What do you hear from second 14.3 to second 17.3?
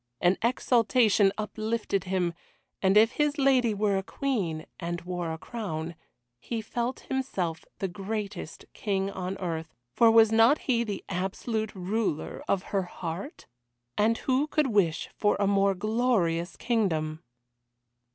could wish for a more glorious kingdom?